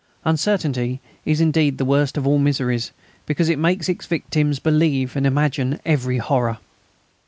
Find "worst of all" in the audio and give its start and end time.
1.85-2.39